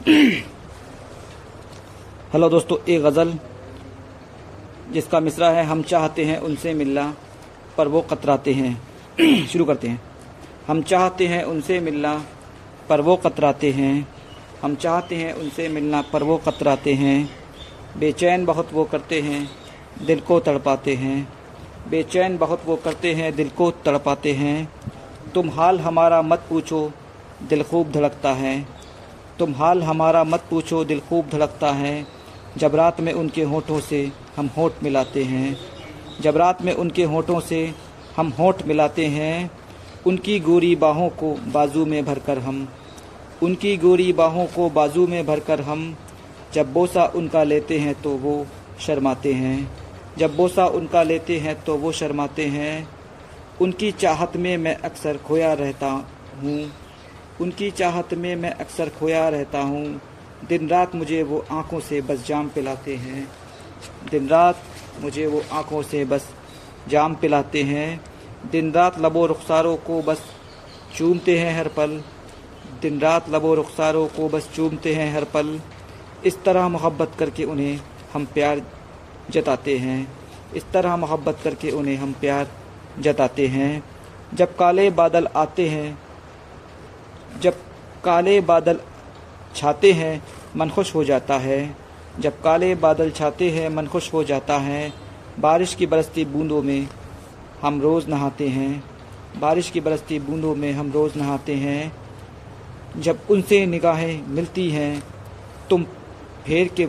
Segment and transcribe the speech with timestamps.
[2.32, 3.34] Hello दोस्तों एक गज़ल
[4.92, 7.14] जिसका मिसरा है, हम चाहते हैं उनसे मिलना,
[7.78, 8.82] पर वो कतराते हैं।
[9.46, 10.02] शुरू करते हैं।
[10.68, 12.24] हम चाहते हैं उनसे मिलना,
[12.88, 14.08] पर वो कतराते हैं।
[14.62, 17.30] हम चाहते हैं उनसे मिलना, पर वो कतराते हैं।
[17.96, 19.50] बेचैन बहुत वो करते हैं,
[20.06, 21.32] दिल को तड़पाते हैं।
[21.90, 24.72] बेचैन बहुत वो करते हैं, दिल को तड़पाते हैं।
[25.34, 26.92] तुम हाल हमारा मत पूछो,
[27.48, 28.79] दिल खूब धड़कता है।
[29.40, 32.06] तुम हाल हमारा मत पूछो, दिल खूब धड़कता है।
[32.58, 34.00] जब रात में उनके होठों से
[34.36, 35.56] हम होठ मिलाते हैं,
[36.20, 37.62] जब रात में उनके होठों से
[38.16, 39.50] हम होठ मिलाते हैं,
[40.06, 42.66] उनकी गोरी बाहों को बाजू में भरकर हम,
[43.42, 45.94] उनकी गोरी बाहों को बाजू में भरकर हम,
[46.54, 48.46] जब बोसा उनका लेते हैं तो वो
[48.80, 49.70] शर्माते हैं,
[50.18, 52.88] जब बोसा उनका लेते हैं तो वो शर्माते हैं,
[53.60, 55.90] उनकी चाहत में मैं अक्सर खोया रहता
[56.42, 56.70] हूँ।
[57.40, 60.00] उनकी चाहत में मैं अक्सर खोया रहता हूँ।
[60.48, 63.28] दिन रात मुझे वो आँखों से बस जाम पिलाते हैं।
[64.10, 64.62] दिन रात
[65.00, 66.28] मुझे वो आँखों से बस
[66.88, 68.00] जाम पिलाते हैं।
[68.52, 70.22] दिन रात लबो रुखसारों को बस
[70.96, 72.00] चूमते हैं हर पल।
[72.82, 75.60] दिन रात लबो रुखसारों को बस चूमते हैं हर पल।
[76.24, 77.80] इस तरह मोहब्बत करके उन्हें
[78.12, 78.62] हम प्यार
[79.30, 80.12] जताते हैं।
[80.56, 82.50] इस तरह मोहब्बत करके उन्हें हम प्यार
[83.00, 83.82] जताते हैं।
[84.34, 85.98] जब काले बादल आते हैं
[87.40, 87.54] जब
[88.04, 88.80] काले बादल
[89.56, 90.24] छाते हैं,
[90.56, 91.76] मन खुश हो जाता है।
[92.20, 94.92] जब काले बादल छाते हैं, मन खुश हो जाता है।
[95.38, 96.88] बारिश की बरसती बूंदों में
[97.62, 98.84] हम रोज़ नहाते हैं।
[99.40, 101.92] बारिश की बरसती बूंदों में हम रोज़ नहाते हैं।
[102.96, 105.02] जब उनसे निगाहें मिलती हैं,
[105.70, 105.84] तुम
[106.46, 106.88] फेर के,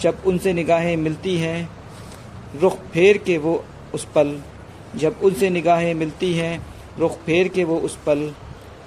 [0.00, 1.70] जब उनसे निगाहें मिलती हैं,
[2.60, 4.40] रुख फेर के वो उस पल।
[4.96, 6.66] जब उनसे निगाहें मिलती हैं,
[6.98, 8.34] रुख फेर के वो उस पल।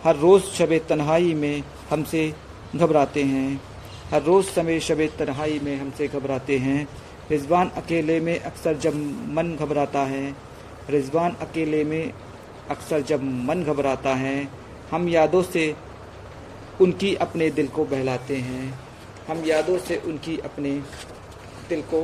[0.04, 2.34] हर रोज़ शब तन्हाई में हमसे
[2.76, 3.62] घबराते हैं।
[4.12, 6.88] हर रोज़ समय शब तन्हाई में हमसे घबराते हैं।
[7.32, 8.96] रिजवान अकेले में अक्सर जब
[9.30, 10.36] मन घबराता है।
[10.90, 12.14] रिजवान अकेले में
[12.70, 14.48] अक्सर जब मन घबराता है,
[14.92, 15.76] हम यादों से
[16.82, 18.80] उनकी अपने दिल को बहलाते हैं।
[19.28, 20.72] हम यादों से उनकी अपने
[21.70, 22.02] दिल को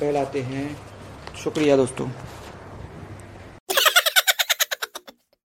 [0.00, 0.76] बहलाते हैं।
[1.44, 2.08] शुक्रिया दोस्तों।